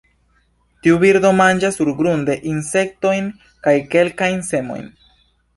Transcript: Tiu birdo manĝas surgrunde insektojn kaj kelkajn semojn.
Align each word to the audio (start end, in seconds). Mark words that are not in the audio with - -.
Tiu 0.85 0.95
birdo 1.03 1.31
manĝas 1.41 1.77
surgrunde 1.81 2.37
insektojn 2.53 3.29
kaj 3.69 3.75
kelkajn 3.93 4.43
semojn. 4.53 4.91